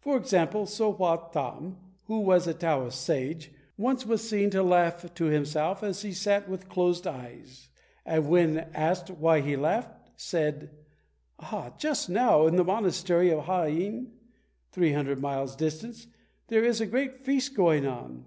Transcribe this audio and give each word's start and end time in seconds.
For 0.00 0.16
example, 0.16 0.66
So 0.66 0.88
Wha 0.92 1.28
tam, 1.30 1.76
who 2.06 2.18
was 2.18 2.48
a 2.48 2.52
Taoist 2.52 3.00
Sage, 3.00 3.52
once 3.78 4.04
was 4.04 4.28
seen 4.28 4.50
to 4.50 4.60
laugh 4.60 5.14
to 5.14 5.24
himself 5.26 5.84
as 5.84 6.02
he 6.02 6.12
sat 6.12 6.48
with 6.48 6.68
closed 6.68 7.06
eyes, 7.06 7.68
and 8.04 8.28
when 8.28 8.58
asked 8.74 9.08
why 9.08 9.40
he 9.40 9.54
laughed, 9.54 10.10
said, 10.16 10.70
"Just 11.78 12.10
now 12.10 12.48
in 12.48 12.56
the 12.56 12.64
monastery 12.64 13.30
of 13.30 13.44
Ha 13.44 13.66
in 13.66 14.10
[300 14.72 15.20
miles 15.20 15.54
distant] 15.54 16.08
there 16.48 16.64
is 16.64 16.80
a 16.80 16.84
great 16.86 17.20
feast 17.24 17.54
going 17.54 17.86
on. 17.86 18.20